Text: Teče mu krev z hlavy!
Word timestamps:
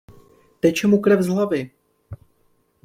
Teče 0.59 0.87
mu 0.87 1.01
krev 1.01 1.21
z 1.21 1.27
hlavy! 1.27 1.71